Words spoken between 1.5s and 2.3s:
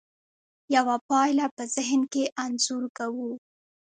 په ذهن کې